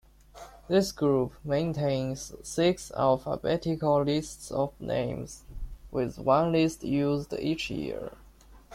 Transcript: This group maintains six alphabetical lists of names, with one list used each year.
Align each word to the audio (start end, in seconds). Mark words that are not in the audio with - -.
This 0.67 0.91
group 0.91 1.33
maintains 1.45 2.33
six 2.41 2.91
alphabetical 2.97 4.01
lists 4.01 4.49
of 4.49 4.73
names, 4.81 5.43
with 5.91 6.17
one 6.17 6.51
list 6.53 6.83
used 6.83 7.33
each 7.33 7.69
year. 7.69 8.11